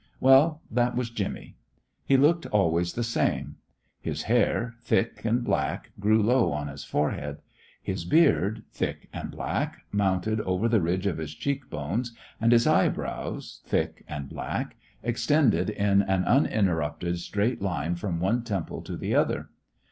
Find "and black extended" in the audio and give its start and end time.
14.07-15.69